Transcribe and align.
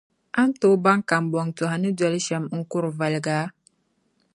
A 0.39 0.41
ni 0.47 0.53
tooi 0.61 0.77
baŋ 0.85 0.99
kambɔntɔha 1.09 1.75
ni 1.81 1.89
doli 1.99 2.19
shɛm 2.27 2.43
n-kur’ 2.59 2.85
valiga? 2.97 3.37